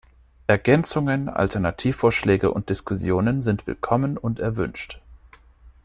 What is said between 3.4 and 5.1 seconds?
sind willkommen und erwünscht.